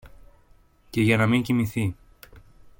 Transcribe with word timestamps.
και 0.89 1.01
για 1.01 1.17
να 1.17 1.27
μην 1.27 1.41
κοιμηθεί 1.41 1.95